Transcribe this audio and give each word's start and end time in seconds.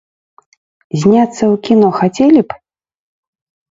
Зняцца 1.01 1.31
ў 1.33 1.53
кіно 1.69 1.87
хацелі 2.01 2.41
б??? 2.47 2.61